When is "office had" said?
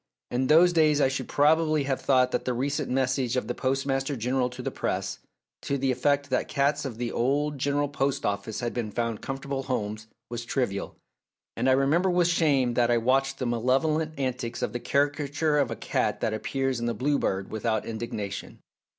8.25-8.73